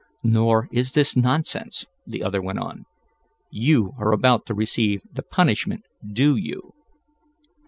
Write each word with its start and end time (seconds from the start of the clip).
"Nor 0.23 0.67
is 0.71 0.93
this 0.93 1.15
nonsense," 1.15 1.85
the 2.07 2.23
other 2.23 2.41
went 2.41 2.57
on. 2.57 2.85
"You 3.51 3.93
are 3.99 4.11
about 4.13 4.47
to 4.47 4.55
receive 4.55 5.03
the 5.13 5.21
punishment 5.21 5.83
due 6.03 6.35
you." 6.35 6.73